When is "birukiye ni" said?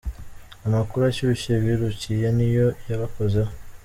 1.63-2.47